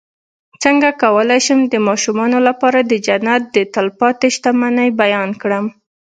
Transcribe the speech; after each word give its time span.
څنګه 0.63 0.89
کولی 1.03 1.39
شم 1.45 1.59
د 1.67 1.75
ماشومانو 1.87 2.39
لپاره 2.47 2.79
د 2.83 2.93
جنت 3.05 3.41
د 3.55 3.57
تل 3.73 3.87
پاتې 3.99 4.27
شتمنۍ 4.35 4.89
بیان 5.01 5.29
کړم 5.41 5.65